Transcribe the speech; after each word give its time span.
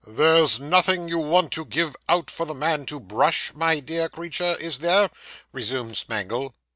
'There's 0.03 0.59
nothing 0.59 1.07
you 1.07 1.19
want 1.19 1.51
to 1.51 1.63
give 1.63 1.95
out 2.09 2.31
for 2.31 2.43
the 2.47 2.55
man 2.55 2.87
to 2.87 2.99
brush, 2.99 3.53
my 3.53 3.79
dear 3.79 4.09
creature, 4.09 4.55
is 4.59 4.79
there?' 4.79 5.11
resumed 5.51 5.95
Smangle. 5.95 6.55